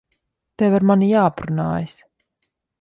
Tev 0.61 0.77
ar 0.77 0.85
mani 0.93 1.11
jāaprunājas. 1.13 1.97